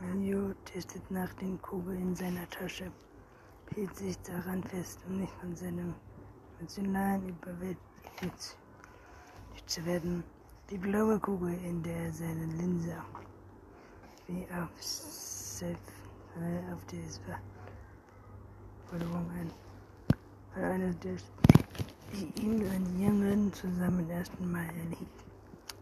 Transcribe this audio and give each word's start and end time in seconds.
Melio 0.00 0.54
testet 0.64 1.10
nach 1.10 1.32
den 1.34 1.60
Kugeln 1.60 2.00
in 2.00 2.14
seiner 2.14 2.48
Tasche, 2.50 2.92
hielt 3.74 3.96
sich 3.96 4.16
daran 4.22 4.62
fest, 4.62 5.00
um 5.08 5.18
nicht 5.20 5.32
von 5.40 5.56
seinem 5.56 5.92
emotionalen 6.58 7.28
überwältigt 7.28 8.56
zu 9.66 9.84
werden. 9.84 10.22
Die 10.70 10.78
blaue 10.78 11.18
Kugel, 11.18 11.52
in 11.64 11.82
der 11.82 12.12
seine 12.12 12.46
Linse 12.46 12.96
wie 14.28 14.46
auf 14.52 14.70
Self, 14.80 15.78
äh, 16.36 16.72
auf 16.72 16.84
die 16.86 17.02
Forderung 18.86 19.28
ein, 19.32 19.50
war 20.54 20.70
eine 20.70 20.94
des, 20.94 21.24
die 22.12 22.42
ihm 22.42 22.64
seinen 22.64 23.00
Jüngern 23.00 23.52
zusammen 23.52 24.08
ersten 24.10 24.50
Mal 24.52 24.66
erlebt. 24.66 25.24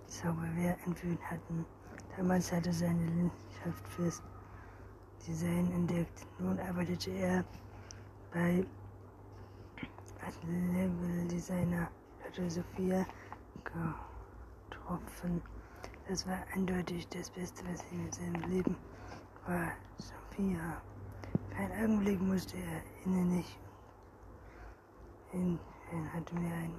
Zauberwehr 0.07 0.79
entführt 0.87 1.21
hatten. 1.30 1.67
Damals 2.17 2.51
hatte 2.51 2.73
seine 2.73 3.05
Leidenschaft 3.05 3.89
fürs 3.89 4.23
Design 5.27 5.71
entdeckt. 5.72 6.27
Nun 6.39 6.59
arbeitete 6.59 7.11
er 7.11 7.45
bei 8.32 8.64
als 10.25 10.39
Level-Designer. 10.43 11.90
Hatte 12.25 12.50
Sophia 12.50 13.07
getroffen. 13.64 15.43
Das 16.09 16.26
war 16.26 16.39
eindeutig 16.54 17.07
das 17.09 17.31
Beste, 17.31 17.63
was 17.71 17.85
ihm 17.93 18.07
in 18.07 18.13
seinem 18.13 18.51
Leben 18.51 18.76
war. 19.46 19.73
Sophia. 19.98 20.82
Für 21.51 21.57
einen 21.57 21.85
Augenblick 21.85 22.21
musste 22.21 22.57
er 22.57 22.82
innerlich 23.04 23.59
hin. 25.32 25.59
Er 25.93 26.12
hatte 26.14 26.35
mir 26.35 26.54
ein 26.54 26.73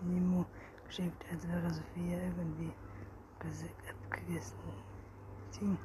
Memo 0.00 0.46
geschickt, 0.86 1.24
als 1.30 1.46
wäre 1.48 1.70
Sophia 1.70 2.18
irgendwie 2.22 2.72
abgegessen. 3.40 4.58
Sie 5.50 5.76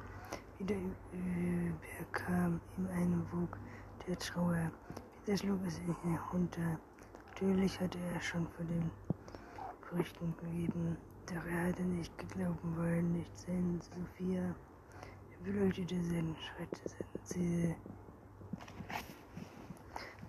wieder 0.58 0.76
überkam 1.12 2.60
ihm 2.76 2.88
eine 2.88 3.32
Wug 3.32 3.56
der 4.06 4.18
Trauer. 4.18 4.70
Wieder 5.24 5.36
schlug 5.36 5.60
es 5.66 5.78
ihn 5.80 5.96
herunter. 6.02 6.78
Natürlich 7.28 7.80
hatte 7.80 7.98
er 8.14 8.20
schon 8.20 8.46
vor 8.48 8.64
den 8.64 8.90
Gerüchten 9.88 10.34
gegeben, 10.36 10.96
doch 11.26 11.44
er 11.46 11.68
hatte 11.68 11.82
nicht 11.82 12.16
geglauben 12.18 12.76
wollen, 12.76 13.12
nicht 13.12 13.38
sehen. 13.38 13.80
Sophia 13.80 14.42
er 14.42 15.44
beleuchtete 15.44 16.02
seinen 16.02 16.36
Schritt, 16.36 16.80
seine 16.84 17.24
Ziele. 17.24 17.76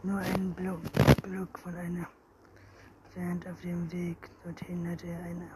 Nur 0.04 0.20
einen 0.20 0.54
Block, 0.54 0.82
Block 1.22 1.60
von 1.60 1.76
einer 1.76 2.08
entfernt 3.06 3.48
auf 3.48 3.62
dem 3.62 3.92
Weg 3.92 4.30
dorthin 4.44 4.90
hatte 4.90 5.08
er 5.08 5.20
eine 5.24 5.48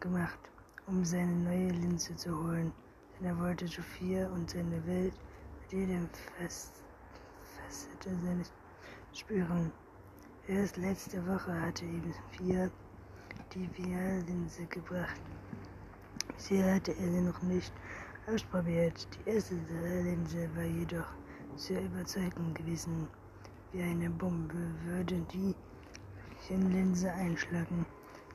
gemacht, 0.00 0.38
um 0.86 1.04
seine 1.04 1.34
neue 1.34 1.70
Linse 1.70 2.14
zu 2.16 2.30
holen, 2.30 2.72
denn 3.18 3.26
er 3.26 3.38
wollte 3.38 3.66
Sophia 3.66 4.28
und 4.28 4.50
seine 4.50 4.86
Welt 4.86 5.14
mit 5.62 5.72
jedem 5.72 6.08
Facette 6.36 8.16
seines 8.24 8.52
spüren. 9.12 9.72
Erst 10.46 10.76
letzte 10.76 11.26
Woche 11.26 11.60
hatte 11.60 11.84
ihm 11.84 12.12
Sophia 12.12 12.70
die 13.54 13.68
VR-Linse 13.68 14.66
gebracht. 14.66 15.20
Bisher 16.36 16.74
hatte 16.74 16.92
er 16.92 17.10
sie 17.10 17.20
noch 17.20 17.42
nicht 17.42 17.72
ausprobiert. 18.26 19.08
Die 19.12 19.30
erste 19.30 19.54
Linse 19.54 20.48
war 20.54 20.64
jedoch 20.64 21.06
sehr 21.56 21.82
überzeugend 21.82 22.54
gewesen. 22.54 23.08
Wie 23.72 23.82
eine 23.82 24.10
Bombe 24.10 24.54
würde 24.84 25.20
die 25.32 25.54
Linse 26.48 27.12
einschlagen. 27.12 27.84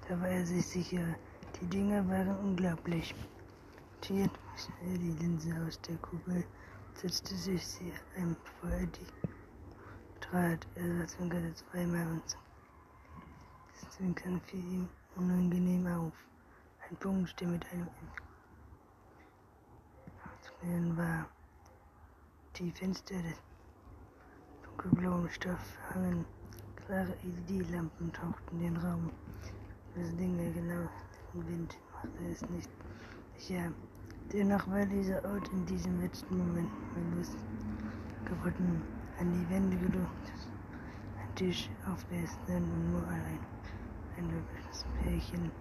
Da 0.08 0.20
war 0.20 0.28
er 0.28 0.46
sich 0.46 0.66
sicher, 0.66 1.16
die 1.64 1.78
Dinger 1.78 2.06
waren 2.10 2.36
unglaublich. 2.40 3.16
Tiert 4.02 4.32
schnell 4.58 4.98
die 4.98 5.14
Linse 5.24 5.50
aus 5.66 5.80
der 5.82 5.96
Kugel, 5.98 6.44
setzte 6.94 7.36
sich 7.36 7.66
sie 7.66 7.94
ein, 8.18 8.36
bevor 8.44 8.78
er 8.78 8.88
die 8.88 9.08
trat. 10.20 10.68
Er 10.76 11.08
zwinkerte 11.08 11.54
zweimal 11.54 12.08
und 12.08 12.24
das 13.80 13.90
Zwinkern 13.92 14.42
fiel 14.42 14.60
ihm 14.60 14.90
unangenehm 15.16 15.88
auf. 15.88 16.14
Ein 16.90 16.98
Punkt, 16.98 17.40
der 17.40 17.48
mit 17.48 17.66
einem 17.72 17.88
aufzunehmen 20.26 20.98
war. 20.98 21.26
Die 22.58 22.72
Fenster 22.72 23.16
des 23.16 23.42
dunkelblauen 24.64 25.30
Stoff 25.30 25.78
hangen. 25.94 26.26
Klare 26.76 27.16
LED-Lampen 27.24 28.12
tauchten 28.12 28.60
den 28.60 28.76
Raum. 28.76 29.10
Das 29.96 30.14
Dinge 30.18 30.52
genau 30.52 30.90
Wind 31.36 31.78
machte 31.94 32.26
es 32.32 32.48
nicht 32.50 32.70
sicher. 33.38 33.72
Dennoch 34.32 34.68
war 34.68 34.86
dieser 34.86 35.24
Ort 35.26 35.50
in 35.52 35.66
diesem 35.66 36.00
letzten 36.00 36.38
Moment 36.38 36.70
bewusst 36.94 37.38
geworden, 38.26 38.82
an 39.20 39.32
die 39.32 39.50
Wände 39.54 39.78
gedruckt, 39.78 40.32
ein 41.20 41.36
Tisch 41.36 41.70
auf 41.92 42.06
dessen 42.06 42.64
und 42.64 42.92
nur 42.92 43.08
ein, 43.08 43.40
ein 44.18 44.32
hübsches 44.32 44.86
Pärchen 45.02 45.52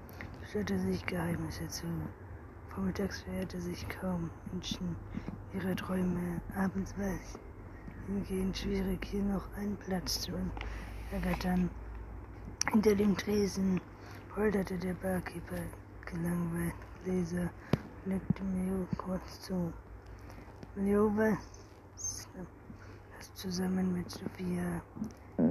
stellte 0.48 0.78
sich 0.78 1.04
Geheimnisse 1.06 1.66
zu. 1.68 1.86
Vormittags 2.68 3.22
verehrte 3.22 3.60
sich 3.60 3.88
kaum 3.88 4.30
Menschen 4.52 4.96
ihre 5.54 5.74
Träume, 5.74 6.40
abends 6.54 6.96
war 6.98 7.06
es 7.06 7.38
hingehend 8.06 8.56
schwierig, 8.56 9.04
hier 9.04 9.22
noch 9.22 9.50
einen 9.56 9.76
Platz 9.76 10.20
zu 10.22 10.32
ergattern. 11.10 11.70
Hinter 12.70 12.94
dem 12.94 13.16
Tresen 13.16 13.80
polterte 14.34 14.78
der 14.78 14.94
Barkeeper 14.94 15.62
gelangweilt. 16.06 16.74
Leser 17.04 17.50
blickte 18.04 18.42
Mio 18.44 18.86
kurz 18.96 19.40
zu. 19.42 19.72
Mio 20.74 21.12
was 21.16 21.58
zusammen 23.34 23.92
mit 23.92 24.10
Sophia. 24.10 24.82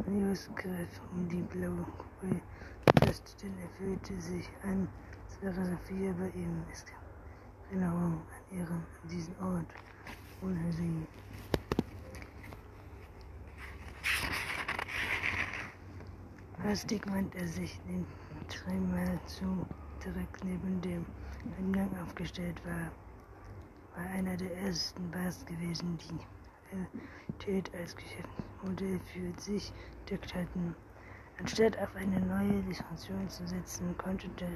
Mios 0.07 0.49
griff 0.55 1.01
um 1.11 1.29
die 1.29 1.43
blaue 1.43 1.85
Kugel 2.19 2.41
fest, 2.99 3.37
denn 3.43 3.53
er 3.59 3.69
fühlte 3.77 4.19
sich 4.19 4.49
an, 4.63 4.87
als 5.25 5.41
wäre 5.41 5.65
Sophia 5.65 6.13
bei 6.13 6.29
ihm. 6.39 6.63
Es 6.71 6.83
gab 6.85 7.03
Erinnerung 7.69 8.13
an 8.13 8.57
ihren, 8.57 8.83
an 9.03 9.09
diesen 9.09 9.35
Ort 9.37 9.67
ohne 10.41 10.71
sie. 10.73 11.07
Hastig 16.63 17.01
wandte 17.07 17.39
er 17.39 17.47
sich 17.47 17.81
den 17.87 18.05
Trimmer 18.47 19.19
zu, 19.25 19.65
direkt 20.05 20.43
neben 20.43 20.79
dem 20.81 21.05
Eingang 21.57 21.89
aufgestellt 22.03 22.61
war. 22.63 22.91
War 23.95 24.11
einer 24.11 24.37
der 24.37 24.55
ersten 24.57 25.09
Bars 25.09 25.43
gewesen, 25.45 25.97
die 25.97 26.19
Realität 26.71 27.71
als 27.75 27.95
Geschäftsmodell 27.95 28.99
für 29.11 29.41
sich 29.41 29.73
entdeckt 30.01 30.35
hatten. 30.35 30.75
Anstatt 31.39 31.79
auf 31.79 31.95
eine 31.95 32.19
neue 32.21 32.61
Distribution 32.61 33.27
zu 33.27 33.47
setzen, 33.47 33.97
konnte 33.97 34.29
der 34.29 34.49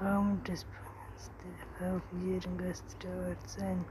Raum 0.00 0.42
des 0.44 0.64
für 1.78 2.00
jeden 2.24 2.56
Gast 2.56 2.96
der 3.02 3.28
Ort 3.28 3.48
sein, 3.48 3.84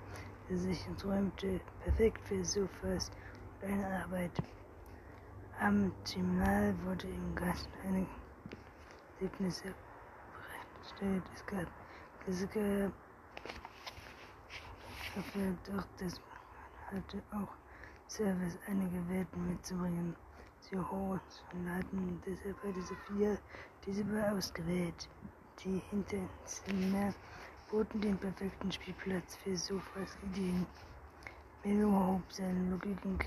der 0.49 0.57
sich 0.57 0.79
träumte, 0.97 1.61
perfekt 1.83 2.19
für 2.27 2.43
Sofas 2.43 3.11
und 3.61 3.71
eine 3.71 4.03
Arbeit. 4.03 4.31
Am 5.59 5.91
Terminal 6.03 6.75
wurde 6.85 7.07
im 7.07 7.33
Gast 7.33 7.67
eine 7.83 8.05
Erlebnisse 9.17 9.73
bereitgestellt. 10.31 11.23
Es 11.33 11.45
gab 11.47 11.65
Klassiker 12.23 12.91
dafür, 15.15 15.57
doch 15.65 15.83
das 15.97 16.21
hatte 16.91 17.23
auch 17.31 17.55
Service, 18.07 18.59
einige 18.67 19.09
Werten 19.09 19.49
mitzubringen. 19.49 20.15
Sie 20.59 20.75
und 21.53 21.69
hatten 21.71 22.21
deshalb 22.23 22.63
hatte 22.63 22.81
Sophia 22.83 23.35
diese 23.83 24.05
war 24.13 24.37
ausgewählt. 24.37 25.09
Die 25.63 25.81
Hinterzimmer 25.89 27.15
boten 27.71 27.99
den 27.99 28.17
perfekten 28.19 28.71
Spielplatz 28.71 29.35
für 29.37 29.57
Sofas 29.57 30.17
Ideen. 30.21 30.67
Melo 31.63 31.89
hob 31.89 32.31
seinen 32.31 32.69
logischen 32.69 33.17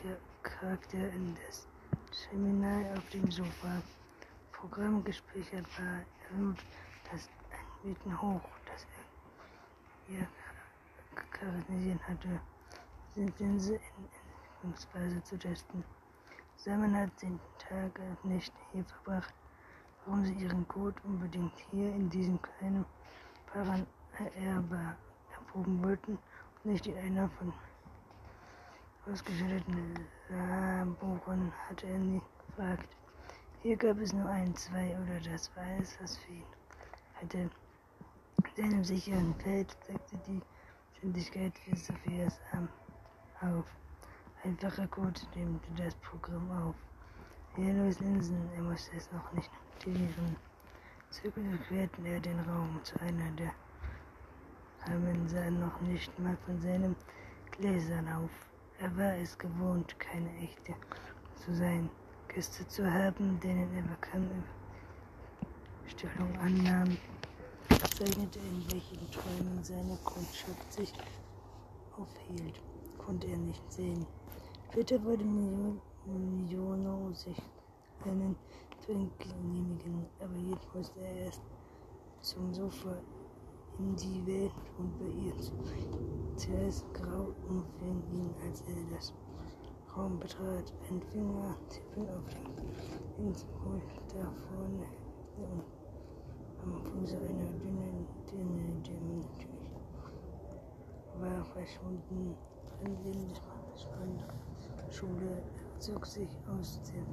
Charakter 0.43 1.11
in 1.13 1.35
das 1.35 1.67
Terminal 2.11 2.85
auf 2.97 3.09
dem 3.11 3.31
Sofa. 3.31 3.83
Programm 4.53 5.03
gespeichert 5.05 5.67
war. 5.79 6.01
Das 7.11 7.29
Anbieten 7.83 8.21
hoch, 8.21 8.43
das 8.67 8.85
er 8.85 10.15
hier 10.15 10.29
charakterisiert 11.31 12.01
hatte, 12.07 12.41
sind 13.15 13.39
Linse 13.39 13.75
in 13.75 13.81
Entwicklungsphase 14.63 15.23
zu 15.25 15.39
testen. 15.39 15.85
Simon 16.57 16.95
hat 16.95 17.11
den 17.23 17.41
Tag 17.59 17.99
nicht 18.25 18.53
hier 18.73 18.85
verbracht. 18.85 19.35
Warum 20.05 20.25
sie 20.25 20.35
ihren 20.35 20.67
Code 20.69 20.97
unbedingt 21.05 21.59
hier 21.71 21.89
in 21.95 22.11
diesem 22.11 22.41
kleinen 22.43 22.85
Paran-Erber 23.47 24.97
erproben 25.33 25.83
wollten 25.83 26.13
und 26.13 26.73
nicht 26.73 26.87
in 26.87 26.97
einer 26.99 27.29
von 27.31 27.53
ausgeschütteten 29.07 30.07
Laboren, 30.31 31.53
hatte 31.69 31.89
er 31.89 31.99
nie 31.99 32.23
gefragt. 32.47 32.89
Hier 33.63 33.77
gab 33.77 33.99
es 33.99 34.13
nur 34.13 34.29
ein, 34.29 34.55
zwei 34.55 34.97
oder 35.03 35.19
das 35.29 35.51
war 35.57 35.65
alles, 35.65 35.97
was 36.01 36.17
für 36.19 36.33
ihn 36.33 36.45
hatte. 37.21 37.51
In 38.57 38.71
seinem 38.71 38.85
sicheren 38.85 39.35
Feld 39.37 39.77
zeigte 39.87 40.17
die 40.29 40.41
Ständigkeit 40.97 41.53
für 41.59 41.77
Sophias 41.77 42.39
Arm 42.53 42.69
auf. 43.41 43.65
Einfacher 44.45 44.87
Code 44.87 45.21
nimmt 45.35 45.63
das 45.77 45.95
Programm 45.97 46.51
auf. 46.51 46.75
Yellows 47.59 47.99
Linsen, 47.99 48.49
er 48.55 48.63
musste 48.63 48.97
es 48.97 49.11
noch 49.11 49.33
nicht 49.33 49.51
aktivieren. 49.73 50.37
Zögernd 51.11 51.61
querten 51.67 52.07
er 52.07 52.21
den 52.21 52.39
Raum 52.41 52.79
zu 52.85 52.99
einer 53.01 53.31
der 53.33 53.53
Haben 54.87 55.29
sah 55.29 55.51
noch 55.51 55.81
nicht 55.81 56.17
mal 56.21 56.37
von 56.47 56.61
seinen 56.61 56.95
Gläsern 57.51 58.09
auf. 58.09 58.50
Er 58.83 58.97
war 58.97 59.15
es 59.17 59.37
gewohnt, 59.37 59.99
keine 59.99 60.35
echte 60.39 60.75
zu 61.35 61.55
sein, 61.55 61.91
Gäste 62.29 62.67
zu 62.67 62.91
haben, 62.91 63.39
denen 63.41 63.77
er 63.77 63.83
bekannte 63.83 64.43
Stellung 65.87 66.35
annahm, 66.39 66.97
zeichnete 67.95 68.39
in 68.39 68.65
welchen 68.73 69.11
Träumen 69.11 69.63
seine 69.63 69.99
Kundschaft 70.03 70.73
sich 70.73 70.95
aufhielt, 71.99 72.63
konnte 72.97 73.27
er 73.27 73.37
nicht 73.37 73.71
sehen. 73.71 74.07
Später 74.71 75.05
wurde 75.05 75.27
Millionen 76.07 77.15
sich 77.15 77.37
einen 78.07 78.35
Trink 78.87 79.13
genehmigen, 79.19 80.07
aber 80.21 80.37
jetzt 80.37 80.75
musste 80.75 81.01
er 81.01 81.27
erst 81.27 81.43
zum 82.23 82.55
Sofa 82.55 82.97
in 83.81 83.97
die 83.97 84.27
Welt 84.27 84.53
und 84.79 84.99
bei 84.99 85.07
ihr 85.07 85.37
zu. 85.39 85.53
Zuerst 86.37 86.85
grau 86.93 87.33
umfing 87.49 88.03
ihn, 88.13 88.35
als 88.47 88.63
er 88.63 88.95
das 88.95 89.13
Raum 89.97 90.19
betrat. 90.19 90.73
Ein 90.91 91.01
Finger 91.11 91.57
tippen 91.69 92.09
auf 92.11 92.25
den 92.29 93.27
Inspult 93.27 93.83
da 94.09 94.31
vorne 94.49 94.87
und 95.37 95.65
am 96.63 96.85
Fuße 96.85 97.17
einer 97.17 97.51
dünnen, 97.59 98.07
dünnen, 98.31 98.83
dünnen 98.83 99.19
natürlich 99.19 99.49
war 101.19 101.45
verschwunden. 101.45 102.35
Drin 102.83 103.33
Schule 104.91 105.43
zog 105.79 106.07
sich 106.07 106.29
aus 106.47 106.81
der 106.93 107.05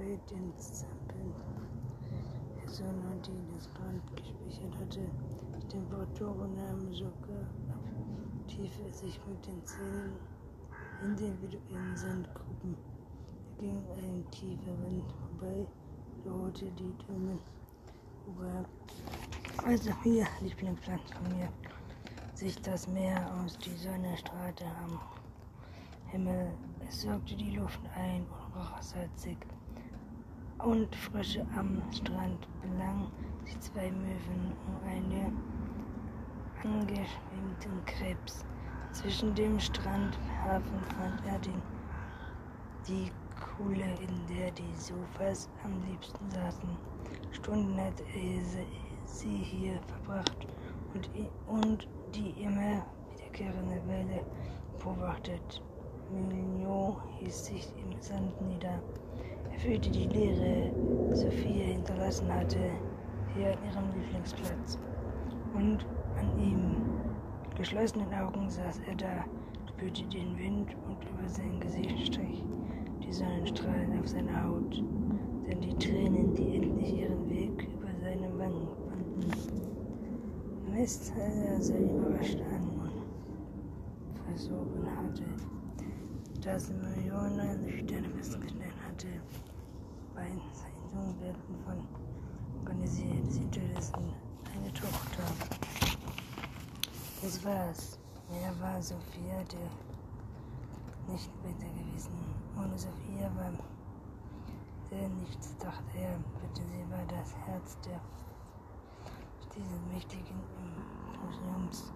Redenszappeln 0.00 1.34
Sonne, 2.66 3.20
die 3.26 3.56
das 3.56 3.68
Land 3.80 3.99
hatte. 4.90 5.00
Die 5.56 5.68
Temperaturen 5.68 6.54
nahmen 6.56 6.92
sogar 6.92 7.42
ab. 7.68 7.84
Tiefe 8.48 8.92
sich 8.92 9.20
mit 9.26 9.46
den 9.46 9.64
Zähnen 9.64 10.16
individuellen 11.02 11.96
Sandgruppen. 11.96 12.76
Er 13.56 13.62
ging 13.62 13.82
ein 13.96 14.30
tiefer 14.30 14.76
Wind 14.82 15.04
vorbei, 15.12 15.66
drohte 16.24 16.66
die 16.72 16.94
über. 18.26 18.64
Also 19.64 19.90
hier, 20.02 20.26
Lieblingsplatz 20.40 21.12
von 21.12 21.36
mir, 21.36 21.48
sich 22.34 22.60
das 22.62 22.88
Meer 22.88 23.30
aus, 23.34 23.56
die 23.58 23.76
Sonne 23.76 24.16
strahlte 24.16 24.64
am 24.64 25.00
Himmel. 26.06 26.50
Es 26.88 27.02
sorgte 27.02 27.36
die 27.36 27.56
Luft 27.56 27.80
ein 27.94 28.22
und 28.22 28.56
roch 28.56 28.82
salzig 28.82 29.38
und 30.58 30.94
Frösche 30.96 31.46
am 31.56 31.80
Strand 31.92 32.46
belangen 32.60 33.10
sich 33.50 33.60
zwei 33.60 33.90
Möwen 33.90 34.52
um 34.66 34.88
einen 34.88 35.36
angeschwemmten 36.62 37.84
Krebs. 37.84 38.44
Zwischen 38.92 39.34
dem 39.34 39.58
Strandhafen 39.58 40.80
fand 40.96 41.26
er 41.26 41.38
den, 41.38 41.62
die 42.86 43.10
Kuhle, 43.56 43.84
in 44.00 44.36
der 44.36 44.50
die 44.52 44.74
Sofas 44.76 45.48
am 45.64 45.72
liebsten 45.88 46.30
saßen. 46.30 46.76
Stunden 47.32 47.80
hat 47.80 48.00
er 48.14 48.64
sie 49.06 49.38
hier 49.38 49.80
verbracht 49.86 50.46
und, 50.94 51.10
und 51.46 51.88
die 52.14 52.30
immer 52.42 52.84
wiederkehrende 53.16 53.80
Welle 53.86 54.24
beobachtet. 54.78 55.62
Mignon 56.10 56.96
hieß 57.18 57.46
sich 57.46 57.68
im 57.82 58.00
Sand 58.00 58.40
nieder. 58.42 58.82
Er 59.52 59.58
fühlte 59.58 59.90
die 59.90 60.06
Leere, 60.08 60.70
Sophia 61.14 61.66
hinterlassen 61.66 62.32
hatte, 62.32 62.70
hier 63.34 63.52
an 63.52 63.58
ihrem 63.64 64.00
Lieblingsplatz. 64.00 64.78
Und 65.54 65.86
an 66.18 66.38
ihm, 66.38 66.76
geschlossenen 67.56 68.12
Augen, 68.14 68.48
saß 68.48 68.80
er 68.86 68.94
da, 68.94 69.24
spürte 69.68 70.04
den 70.04 70.38
Wind 70.38 70.76
und 70.86 70.98
über 71.04 71.28
sein 71.28 71.60
Gesicht 71.60 72.14
strich 72.14 72.44
die 73.02 73.12
Sonnenstrahlen 73.12 73.98
auf 73.98 74.08
seine 74.08 74.44
Haut, 74.44 74.82
dann 75.48 75.60
die 75.60 75.74
Tränen, 75.78 76.32
die 76.34 76.56
endlich 76.56 76.98
ihren 77.00 77.28
Weg 77.28 77.68
über 77.74 77.88
seine 78.00 78.38
Wangen 78.38 78.68
fanden. 78.88 79.30
Mist 80.72 81.06
sah 81.06 81.60
sehr 81.60 81.80
überrascht 81.80 82.38
an 82.52 82.68
und 82.78 84.18
versogen 84.28 84.86
hatte 84.96 85.24
dass 86.42 86.70
Millionen 86.70 87.68
Sterne 87.68 88.08
festgestellt 88.16 88.74
hatte, 88.86 89.08
bei 90.14 90.22
werden 90.22 91.36
von 91.66 91.76
organisierten 92.60 93.50
Terroristen 93.50 94.12
eine 94.54 94.72
Tochter. 94.72 95.22
Das 97.22 97.44
war's. 97.44 97.98
Mehr 98.30 98.52
war 98.60 98.80
Sophia 98.80 99.42
der 99.50 101.12
nicht 101.12 101.30
besser 101.42 101.72
gewesen. 101.74 102.12
Ohne 102.56 102.78
Sophia 102.78 103.30
war 103.36 103.52
der 104.90 105.08
nichts, 105.08 105.56
dachte 105.58 105.98
er. 105.98 106.16
Bitte, 106.40 106.62
sie 106.68 106.90
war 106.90 107.04
das 107.08 107.34
Herz 107.46 107.76
der 107.84 108.00
dieses 109.56 109.80
mächtigen 109.92 110.40
Museums. 111.24 111.92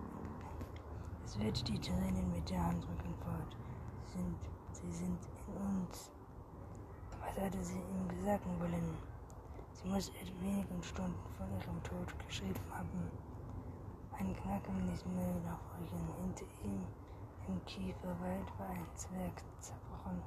Es 1.25 1.39
wird 1.39 1.69
die 1.69 1.79
Tränen 1.79 2.33
mit 2.33 2.51
der 2.51 2.63
Hand 2.65 2.85
rücken 2.89 3.15
fort 3.23 3.57
sind, 4.13 4.37
sie 4.73 4.93
sind 4.93 5.19
in 5.47 5.55
uns. 5.55 6.11
Was 7.21 7.45
hatte 7.45 7.63
sie 7.63 7.79
ihm 7.79 8.25
sagen 8.25 8.61
wollen? 8.61 9.14
Sie 9.85 9.91
muss 9.91 10.09
in 10.09 10.41
wenigen 10.41 10.83
Stunden 10.83 11.13
von 11.37 11.47
ihrem 11.61 11.83
Tod 11.83 12.19
geschrieben 12.27 12.65
haben. 12.73 13.11
Ein 14.19 14.35
knackendes 14.35 15.05
Müll 15.05 15.43
nachfolgen. 15.45 16.09
Hinter 16.23 16.47
ihm 16.65 16.81
im 17.49 17.63
Kieferwald 17.67 18.49
war 18.59 18.71
ein 18.71 18.87
Zwerg 18.95 19.43
zerbrochen. 19.61 20.23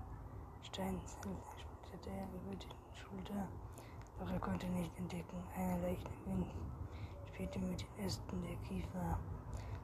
Steinzell 0.62 1.36
splitterte 1.58 2.10
er 2.12 2.28
über 2.36 2.56
die 2.56 2.68
Schulter, 2.96 3.48
doch 4.20 4.32
er 4.32 4.40
konnte 4.40 4.68
nicht 4.68 4.96
entdecken. 4.96 5.42
Eine 5.56 5.82
leichte 5.82 6.12
Wind 6.26 6.54
spielte 7.34 7.58
mit 7.58 7.82
den 7.82 8.06
Ästen 8.06 8.44
der 8.44 8.58
Kiefer. 8.58 9.18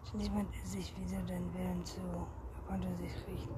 Schließlich 0.03 0.35
wandte 0.35 0.59
er 0.59 0.67
sich 0.67 0.93
wieder 0.99 1.21
den 1.23 1.51
Willen 1.55 1.83
zu 1.83 2.27
konnte 2.67 2.87
sich 2.97 3.15
riechen, 3.27 3.55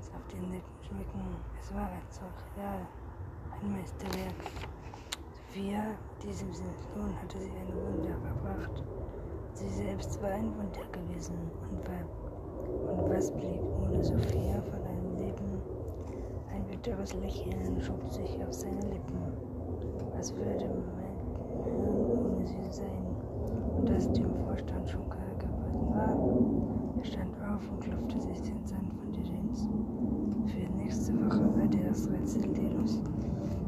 es 0.00 0.08
auf 0.08 0.26
den 0.32 0.50
Lippen 0.50 0.84
schmecken. 0.86 1.36
Es 1.60 1.72
war 1.74 1.90
ein 1.90 2.02
Surreal, 2.08 2.86
ein 3.60 3.72
Meisterwerk. 3.72 4.74
Sophia, 5.54 5.84
diesem 6.20 6.52
Sohn 6.52 7.14
hatte 7.22 7.38
sie 7.38 7.50
ein 7.50 7.72
Wunder 7.72 8.16
verbracht. 8.18 8.82
Sie 9.52 9.68
selbst 9.68 10.20
war 10.20 10.30
ein 10.30 10.50
Wunder 10.56 10.82
gewesen. 10.90 11.36
Und, 11.70 11.86
war, 11.86 12.98
und 12.98 13.08
was 13.08 13.30
blieb 13.30 13.62
ohne 13.80 14.02
Sophia 14.02 14.60
von 14.62 14.82
einem 14.82 15.16
Leben? 15.16 15.62
Ein 16.52 16.64
bitteres 16.66 17.14
Lächeln 17.14 17.80
schob 17.80 18.02
sich 18.10 18.44
auf 18.44 18.52
seine 18.52 18.80
Lippen. 18.80 19.14
Was 20.16 20.34
würde 20.34 20.68
mein 20.96 21.62
Hirn 21.62 22.34
ohne 22.34 22.46
sie 22.48 22.72
sein? 22.72 23.06
Und 23.76 23.88
das 23.88 24.10
dem 24.10 24.34
Vorstand 24.46 24.90
schon 24.90 25.08
klar 25.08 25.34
geworden 25.38 25.94
war. 25.94 26.98
Er 26.98 27.04
stand 27.04 27.32
auf 27.48 27.62
und 27.70 27.80
klopfte 27.80 28.20
sich 28.20 28.42
den 28.42 28.66
Sand 28.66 28.92
von 28.94 29.12
den 29.12 29.22
Jeans. 29.22 29.68
Für 30.46 30.76
nächste 30.76 31.12
Woche 31.24 31.44
war 31.56 31.68
das 31.68 32.10
Rätsel 32.10 32.42
Delos 32.54 32.98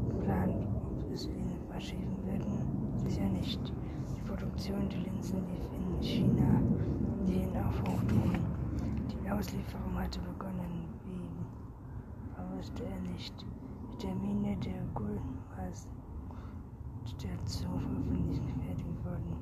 geplant, 0.09 0.67
ob 0.99 1.13
es 1.13 1.29
ihn 1.29 1.47
verschieben 1.77 2.17
würden. 2.25 2.97
Sicher 2.97 3.29
nicht. 3.29 3.61
Die 4.17 4.21
Produktion 4.67 4.89
der 4.89 4.99
Linsen 4.99 5.45
lief 5.47 5.65
in 5.79 6.03
China, 6.03 6.61
die 7.25 7.43
ihn 7.43 7.57
auf 7.57 7.81
Hochtouren. 7.83 8.45
Die 9.09 9.31
Auslieferung 9.31 9.97
hatte 9.97 10.19
begonnen. 10.19 10.89
Wie 11.05 12.57
wusste 12.57 12.85
er 12.85 13.01
nicht. 13.13 13.33
Die 13.93 13.97
Termine 13.99 14.57
der 14.57 14.83
Gulmas 14.93 15.89
der 17.23 17.45
zur 17.45 17.69
Veröffentlichung 17.79 18.61
fertig 18.67 18.87
wurden. 19.05 19.37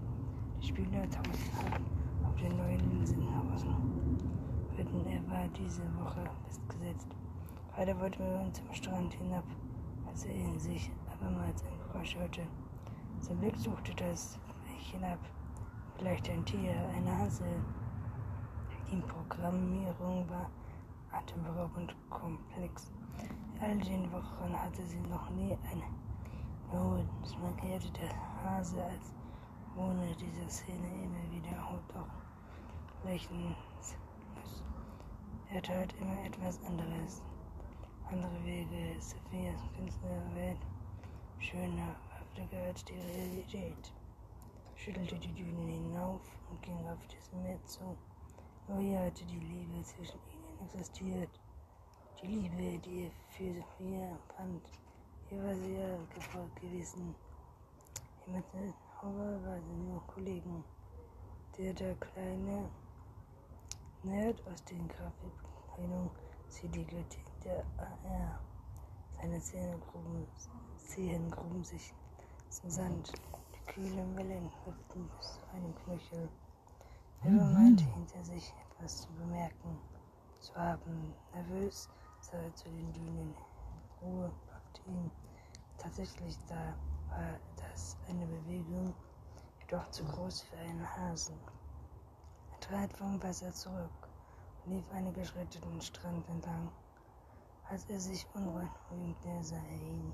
Die 0.60 0.66
Spieler 0.66 1.08
tauchten 1.08 1.84
auf 2.26 2.36
den 2.36 2.56
neuen 2.58 2.90
Linsenhausen. 2.90 3.74
Würden 4.76 5.06
er 5.06 5.26
war 5.30 5.48
diese 5.56 5.82
Woche 6.00 6.22
festgesetzt. 6.44 7.08
Wollten 7.76 8.22
wir 8.22 8.40
uns 8.40 8.58
zum 8.58 8.74
Strand 8.74 9.14
hinab, 9.14 9.44
als 10.06 10.26
er 10.26 10.34
in 10.34 10.58
sich 10.58 10.90
abermals 11.10 11.64
ein 11.64 11.78
Geräusch 11.88 12.14
hörte. 12.14 12.42
Sein 13.20 13.38
Blick 13.38 13.56
suchte 13.56 13.94
das 13.94 14.38
hinab. 14.78 15.18
Vielleicht 15.96 16.28
ein 16.30 16.44
Tier, 16.44 16.74
eine 16.96 17.18
Hase. 17.18 17.44
Die 18.90 19.00
Programmierung 19.02 20.28
war 20.28 20.50
atemberaubend 21.10 21.94
komplex. 22.10 22.90
In 23.54 23.60
all 23.60 23.78
den 23.78 24.10
Wochen 24.12 24.52
hatte 24.52 24.84
sie 24.86 25.00
noch 25.00 25.30
nie 25.30 25.56
eine 25.70 25.84
Not. 26.72 27.06
Man 27.40 27.56
kehrte 27.56 27.90
der 27.92 28.10
Hase 28.42 28.82
als 28.82 29.12
ohne 29.76 30.14
diese 30.16 30.48
Szene 30.48 30.88
immer 31.02 31.30
wieder 31.30 31.58
auch 31.62 32.06
lächeln. 33.04 33.54
Er 35.50 35.62
tat 35.62 35.94
immer 36.00 36.24
etwas 36.24 36.60
anderes. 36.64 37.22
Andere 38.10 38.44
Wege, 38.44 39.00
Sophias 39.00 39.60
finstere 39.76 40.34
Welt, 40.34 40.58
schöner, 41.38 41.94
haftiger 42.10 42.62
als 42.66 42.84
die 42.84 42.94
Realität. 42.94 43.92
Schüttelte 44.84 45.16
die 45.16 45.32
Dünen 45.32 45.66
hinauf 45.66 46.20
und 46.50 46.60
ging 46.60 46.76
auf 46.86 46.98
das 47.06 47.32
Meer 47.32 47.58
zu. 47.64 47.96
Nur 48.68 48.80
hier 48.80 49.00
hatte 49.00 49.24
die 49.24 49.38
Liebe 49.38 49.82
zwischen 49.82 50.18
ihnen 50.30 50.60
existiert. 50.66 51.40
Die 52.20 52.26
Liebe, 52.26 52.78
die 52.80 53.04
er 53.04 53.10
für 53.30 53.54
Sophia 53.54 54.10
empfand. 54.10 54.62
Hier 55.30 55.42
war 55.42 55.54
sie 55.54 55.72
ja 55.72 55.96
gefolgt 56.14 56.60
gewesen. 56.60 57.14
Mit 58.26 58.44
Hauer 59.00 59.42
waren 59.42 59.62
sie 59.64 59.90
nur 59.90 60.06
Kollegen. 60.06 60.62
Der, 61.56 61.72
der 61.72 61.94
kleine 61.94 62.68
Nerd 64.02 64.46
aus 64.46 64.62
den 64.64 64.86
Grafikabteilung 64.86 66.10
die 66.62 66.84
Göttin 66.84 67.24
der 67.42 67.64
AR. 67.78 68.38
Seine 69.18 69.40
Zähne 69.40 69.78
gruben, 69.90 70.26
Zehen 70.76 71.30
gruben 71.30 71.64
sich 71.64 71.94
zum 72.50 72.68
Sand. 72.68 73.14
Die 73.66 73.72
kühlen 73.72 74.16
Wellen 74.16 74.50
hüpften 74.64 75.08
bis 75.16 75.34
zu 75.34 75.56
einem 75.56 75.74
Knöchel. 75.74 76.28
Wilbur 77.22 77.46
meinte 77.46 77.84
hinter 77.84 78.22
sich 78.22 78.52
etwas 78.70 79.02
zu 79.02 79.08
bemerken, 79.14 79.78
zu 80.40 80.54
haben. 80.54 81.14
Nervös 81.32 81.88
sah 82.20 82.36
er 82.36 82.54
zu 82.54 82.68
den 82.68 82.92
Dünen. 82.92 83.34
Ruhe 84.02 84.30
packte 84.50 84.82
ihn. 84.90 85.10
Tatsächlich 85.78 86.36
da 86.46 86.74
war 87.08 87.38
das 87.56 87.96
eine 88.08 88.26
Bewegung, 88.26 88.94
jedoch 89.60 89.90
zu 89.90 90.04
groß 90.04 90.42
für 90.42 90.56
einen 90.58 90.96
Hasen. 90.96 91.38
Er 92.52 92.60
trat 92.60 92.92
vom 92.92 93.22
Wasser 93.22 93.52
zurück 93.52 94.08
und 94.64 94.72
lief 94.72 94.84
einige 94.92 95.24
Schritte 95.24 95.58
den 95.60 95.80
Strand 95.80 96.28
entlang. 96.28 96.70
Als 97.70 97.88
er 97.88 97.98
sich 97.98 98.26
unruhig 98.34 98.70
winkte, 98.90 99.42
sah 99.42 99.56
er 99.56 99.80
ihn. 99.80 100.12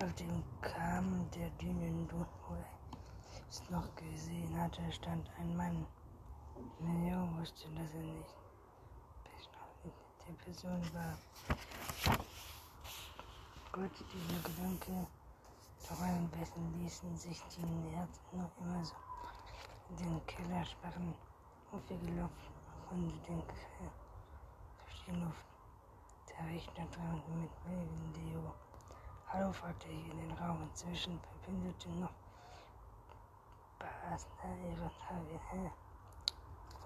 Auf 0.00 0.14
dem 0.14 0.44
Kamm 0.60 1.28
der 1.34 1.50
Dünen, 1.60 2.08
wo 2.12 2.54
er 2.54 2.64
es 3.50 3.68
noch 3.68 3.92
gesehen 3.96 4.56
hatte, 4.56 4.80
stand 4.92 5.28
ein 5.40 5.56
Mann. 5.56 5.86
Mio 6.78 7.28
wusste, 7.36 7.68
dass 7.70 7.92
er 7.94 8.02
nicht 8.02 8.38
der 10.28 10.34
Person 10.34 10.80
war. 10.94 11.18
Gott, 13.72 13.90
dieser 14.12 14.48
Gedanke 14.48 15.06
doch 15.88 16.00
ein 16.00 16.28
Besten 16.30 16.80
ließen 16.80 17.16
sich 17.16 17.42
die 17.56 17.96
Herzen 17.96 18.38
noch 18.38 18.50
immer 18.60 18.84
so 18.84 18.94
in 19.90 19.96
den 19.96 20.26
Keller 20.26 20.64
sperren, 20.64 21.12
aufgelaufen 21.72 22.30
und 22.90 23.10
den 23.26 23.42
Keller 23.46 23.92
durch 24.84 25.04
die 25.06 25.10
Luft. 25.10 25.44
Der 26.28 26.46
Rechner 26.46 26.86
dran 26.86 27.22
mit 27.40 28.16
Deo. 28.16 28.54
Hallo, 29.30 29.52
fragte 29.52 29.88
ich 29.88 30.10
in 30.10 30.16
den 30.20 30.32
Raum. 30.38 30.62
Inzwischen 30.62 31.20
verbindete 31.20 31.90
noch 31.90 32.14
Basner 33.78 34.56
ihre 34.70 34.90
Tage 35.06 35.38
her. 35.50 35.70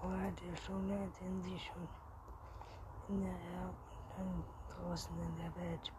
Vorher 0.01 0.29
der 0.31 0.57
Schule, 0.57 1.09
den 1.21 1.41
sie 1.41 1.57
schon 1.57 1.87
in 3.07 3.21
der 3.21 3.31
R 3.31 3.69
und 3.69 4.17
dann 4.17 4.43
draußen 4.75 5.17
in 5.17 5.37
der 5.37 5.55
Welt. 5.55 5.93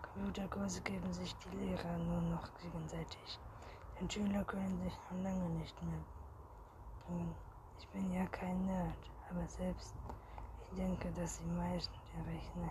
Computerkurse 0.00 0.80
geben 0.82 1.12
sich 1.12 1.34
die 1.38 1.56
Lehrer 1.56 1.98
nur 1.98 2.20
noch 2.20 2.48
gegenseitig. 2.60 3.40
Denn 3.98 4.08
Schüler 4.08 4.44
können 4.44 4.80
sich 4.84 4.94
schon 5.08 5.24
lange 5.24 5.48
nicht 5.58 5.82
mehr 5.82 6.04
bringen. 7.04 7.34
Ich 7.80 7.88
bin 7.88 8.12
ja 8.12 8.24
kein 8.26 8.64
Nerd, 8.64 9.10
aber 9.28 9.44
selbst 9.48 9.92
ich 10.70 10.76
denke, 10.76 11.10
dass 11.10 11.38
die 11.38 11.46
meisten 11.46 11.98
der 12.14 12.32
Rechner 12.32 12.70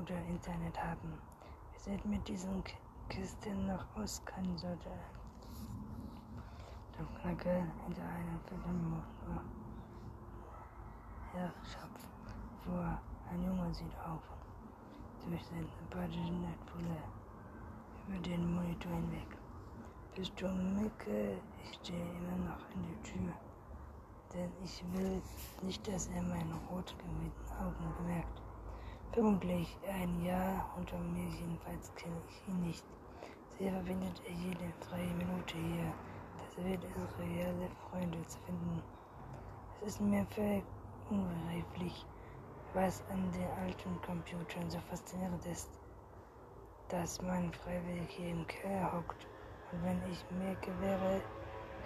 oder 0.00 0.18
Internet 0.28 0.82
haben. 0.82 1.18
Wie 1.72 1.78
sieht 1.78 2.04
mit 2.04 2.26
diesen 2.26 2.62
Kisten 3.08 3.66
noch 3.66 3.84
auskennen 3.96 4.56
sollte. 4.56 4.90
Der 6.98 7.06
Knacke 7.20 7.66
hinter 7.84 8.02
einem 8.02 8.40
Filmmotor 8.48 9.42
Herrschaft 11.32 12.08
vor. 12.64 13.00
Ein 13.30 13.42
Junge 13.42 13.74
sieht 13.74 13.94
auf 13.98 14.22
durch 15.28 15.44
seinen 15.46 15.68
sympathischen 15.78 16.42
Netzpulle 16.42 16.96
über 18.06 18.18
den 18.18 18.54
Monitor 18.54 18.92
hinweg. 18.92 19.36
Bist 20.14 20.32
du 20.40 20.48
Micke? 20.48 21.38
Ich 21.62 21.74
stehe 21.74 22.00
immer 22.00 22.50
noch 22.50 22.70
in 22.74 22.82
der 22.82 23.02
Tür. 23.02 23.32
Denn 24.32 24.50
ich 24.62 24.84
will 24.92 25.22
nicht, 25.62 25.86
dass 25.88 26.08
er 26.08 26.22
meine 26.22 26.54
rot 26.70 26.94
gewidmeten 26.98 27.56
Augen 27.58 27.94
bemerkt. 27.98 28.43
Vermutlich 29.14 29.78
ein 29.88 30.24
Jahr 30.24 30.74
unter 30.76 30.98
mir, 30.98 31.28
jedenfalls 31.28 31.94
kenne 31.94 32.20
ich 32.28 32.48
ihn 32.48 32.60
nicht. 32.66 32.84
Sehr 33.56 33.70
verbindet 33.70 34.20
er 34.26 34.34
jede 34.34 34.72
freie 34.80 35.14
Minute 35.14 35.56
hier. 35.56 35.94
Das 36.36 36.64
wird 36.64 36.82
es 36.82 37.18
reale 37.20 37.68
Freunde 37.88 38.20
zu 38.26 38.40
finden. 38.40 38.82
Es 39.80 39.86
ist 39.86 40.00
mir 40.00 40.26
völlig 40.34 40.64
unbegreiflich, 41.10 42.04
was 42.72 43.04
an 43.08 43.30
den 43.30 43.48
alten 43.62 44.02
Computern 44.02 44.68
so 44.68 44.80
faszinierend 44.90 45.46
ist, 45.46 45.70
dass 46.88 47.22
man 47.22 47.52
freiwillig 47.52 48.10
hier 48.10 48.30
im 48.30 48.44
Keller 48.48 48.94
hockt 48.94 49.28
und 49.70 49.84
wenn 49.84 50.02
ich 50.10 50.24
mir 50.32 50.56
Gewehre 50.56 51.22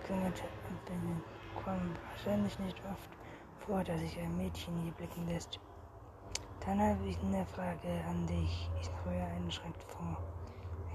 klingelt 0.07 0.43
und 0.71 0.85
bin, 0.87 1.23
kommt 1.63 2.01
wahrscheinlich 2.09 2.59
nicht 2.59 2.81
oft 2.91 3.11
vor, 3.67 3.85
dass 3.85 4.01
sich 4.01 4.19
ein 4.19 4.35
Mädchen 4.35 4.81
hier 4.81 4.93
blicken 4.93 5.29
lässt. 5.29 5.61
Dann 6.65 6.81
habe 6.81 7.07
ich 7.07 7.19
eine 7.21 7.47
Frage 7.47 8.05
an 8.09 8.27
dich. 8.27 8.71
Ich 8.81 8.87
streue 8.87 9.25
einen 9.25 9.50
Schritt 9.50 9.83
vor. 9.85 10.19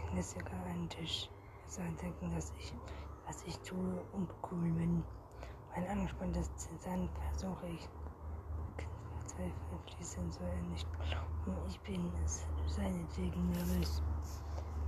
Ich 0.05 0.13
lässt 0.13 0.31
sogar 0.31 0.63
einen 0.65 0.89
Tisch. 0.89 1.29
Es 1.67 1.75
soll 1.75 1.91
denken, 2.01 2.31
dass 2.35 2.53
ich, 2.59 2.73
was 3.25 3.43
ich 3.43 3.57
tue, 3.59 4.01
uncool 4.11 4.71
bin. 4.71 5.03
Mein 5.75 5.87
angespanntes 5.87 6.55
Zittern 6.55 7.09
versuche 7.31 7.67
ich 7.67 7.89
Zweifel 9.35 9.79
fließen 9.95 10.29
er 10.41 10.61
nicht 10.69 10.87
glauben. 10.93 11.57
Ich 11.67 11.79
bin 11.81 12.11
es 12.23 12.45
seinetwegen 12.67 13.49
nervös. 13.49 14.03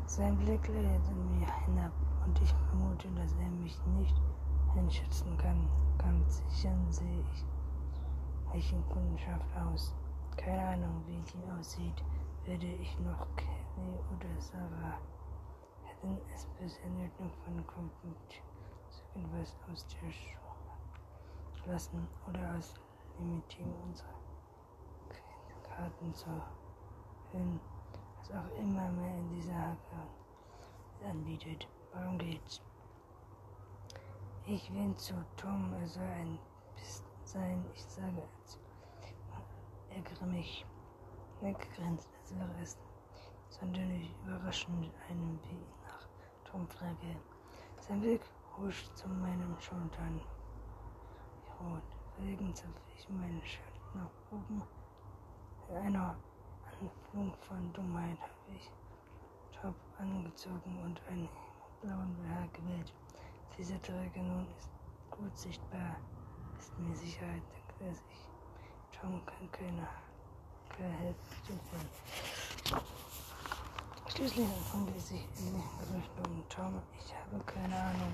Sein 0.05 0.37
Blick 0.37 0.67
leitet 0.67 1.07
an 1.07 1.39
mir 1.39 1.47
hinab 1.65 1.91
und 2.25 2.39
ich 2.41 2.53
vermute, 2.69 3.07
dass 3.15 3.33
er 3.33 3.49
mich 3.49 3.75
nicht 3.97 4.15
einschätzen 4.77 5.35
kann. 5.37 5.67
Ganz 5.97 6.43
sicher 6.49 6.75
sehe 6.89 7.23
ich 7.33 7.45
welchen 8.51 8.87
Kundenschaft 8.89 9.45
aus. 9.57 9.95
Keine 10.37 10.67
Ahnung, 10.67 11.03
wie 11.07 11.21
die 11.21 11.51
aussieht. 11.59 12.03
Werde 12.45 12.67
ich 12.67 12.99
noch 12.99 13.27
Kelly 13.35 13.99
oder 14.11 14.39
Sarah 14.39 14.99
hätten 15.83 16.19
es 16.33 16.45
bisher 16.59 16.89
nicht 16.89 17.19
noch 17.19 17.33
von 17.43 17.65
Computer 17.65 18.41
irgendwas 19.15 19.55
aus 19.71 19.87
der 19.87 20.11
Schule 20.11 20.35
lassen 21.65 22.07
oder 22.27 22.55
aus 22.57 22.75
Limitieren 23.17 23.73
unserer 23.83 24.09
Karten 25.63 26.13
zu 26.13 26.27
hören, 27.31 27.59
was 28.19 28.31
auch 28.31 28.59
immer 28.59 28.89
mehr 28.89 29.17
in 29.17 29.29
dieser 29.29 29.55
Hacke 29.55 31.09
anbietet. 31.09 31.67
Warum 31.93 32.17
geht's? 32.17 32.61
Ich 34.45 34.71
will 34.73 34.95
zu 34.95 35.13
Tom, 35.37 35.73
er 35.81 35.87
soll 35.87 36.03
ein 36.03 36.37
Biss 36.75 37.03
sein, 37.23 37.65
ich 37.73 37.83
sage 37.83 38.21
es. 38.43 38.59
Ärgere 39.95 40.25
mich. 40.25 40.65
Weggegrenzt, 41.41 42.09
als 42.19 42.35
wäre 42.35 42.61
es 42.61 42.77
sonderlich 43.49 44.13
überraschend, 44.23 44.91
einem 45.09 45.39
wie 45.43 45.65
nach 45.83 46.67
frage. 46.69 47.15
Sein 47.79 48.01
Blick 48.01 48.21
huscht 48.57 48.95
zu 48.95 49.07
meinen 49.07 49.55
Schultern. 49.59 50.21
Rot. 51.59 51.83
Verlegen 52.15 52.53
zupfe 52.55 52.79
ich 52.97 53.09
mein 53.09 53.41
Shirt 53.43 53.79
nach 53.93 54.09
oben 54.31 54.61
in 55.69 55.77
einer 55.77 56.15
Anflug 56.79 57.35
von 57.39 57.73
Dummheit 57.73 58.19
habe 58.21 58.55
ich 58.55 58.69
Top 59.59 59.75
angezogen 59.97 60.79
und 60.83 61.01
einen 61.09 61.29
blauen 61.81 62.15
BH 62.15 62.47
gewählt. 62.53 62.93
Dieser 63.57 63.81
Träger 63.81 64.21
nun 64.21 64.47
ist 64.57 64.69
gut 65.09 65.35
sichtbar, 65.35 65.97
ist 66.59 66.77
mir 66.77 66.95
Sicherheit, 66.95 67.41
dass 67.79 68.03
ich 68.09 68.34
Tom 69.01 69.21
kann 69.25 69.51
keiner 69.51 69.87
helfen 70.77 71.15
suchen. 71.47 72.79
Schließlich 74.07 74.47
erkundigte 74.47 75.01
sich 75.01 75.27
in 75.39 75.53
die 75.53 75.95
Richtung 75.95 76.43
Tom. 76.49 76.81
Ich 76.97 77.13
habe 77.13 77.43
keine 77.45 77.75
Ahnung, 77.75 78.13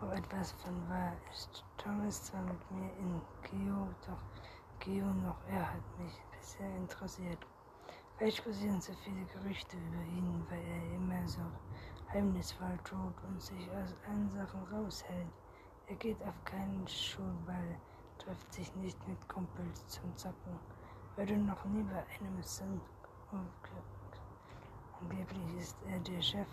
ob 0.00 0.12
etwas 0.12 0.52
von 0.52 0.88
wahr 0.88 1.12
ist. 1.32 1.64
Tom 1.76 2.06
ist 2.08 2.26
zwar 2.26 2.42
mit 2.42 2.70
mir 2.70 2.90
in 2.98 3.20
Geo, 3.42 3.88
doch 4.06 4.18
Geo 4.80 5.06
noch 5.06 5.36
er 5.50 5.72
hat 5.74 5.98
mich 5.98 6.14
sehr 6.40 6.74
interessiert. 6.76 7.38
Vielleicht 8.16 8.42
kursieren 8.42 8.80
so 8.80 8.92
viele 9.04 9.24
Gerüchte 9.26 9.76
über 9.76 10.02
ihn, 10.02 10.46
weil 10.48 10.60
er 10.60 10.94
immer 10.96 11.28
so 11.28 11.42
heimnisvoll 12.12 12.78
tut 12.84 13.14
und 13.28 13.40
sich 13.40 13.70
aus 13.70 13.94
allen 14.08 14.30
Sachen 14.30 14.64
raushält. 14.72 15.28
Er 15.86 15.96
geht 15.96 16.20
auf 16.22 16.44
keinen 16.44 16.88
Schulball, 16.88 17.78
trifft 18.18 18.52
sich 18.52 18.74
nicht 18.76 19.08
mit 19.08 19.28
Kumpels 19.28 19.86
zum 19.88 20.16
Zocken, 20.16 20.58
weil 21.16 21.26
du 21.26 21.36
noch 21.36 21.64
nie 21.66 21.82
bei 21.82 21.98
einem 21.98 22.42
Sinn 22.42 22.80
umgeklappt. 23.30 24.20
Angeblich 25.00 25.62
ist 25.62 25.76
er 25.88 25.98
der 26.00 26.20
Chef 26.20 26.46